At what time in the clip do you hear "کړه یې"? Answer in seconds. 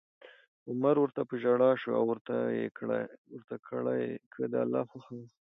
3.67-4.11